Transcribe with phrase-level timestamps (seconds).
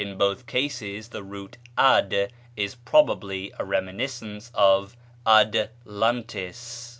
[0.03, 6.89] In both cases the root Ad is probably a reminiscence of Ad lantis.